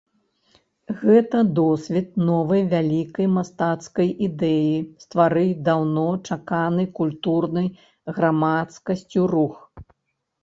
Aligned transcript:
Гэта 0.99 1.37
досвед 1.57 2.07
новай 2.29 2.63
вялікай 2.71 3.27
мастацкай 3.33 4.09
ідэі 4.27 4.79
стварыць 5.05 5.61
даўно 5.69 6.05
чаканы 6.35 6.85
культурнай 7.01 7.67
грамадскасцю 8.19 9.21
рух. 9.33 9.55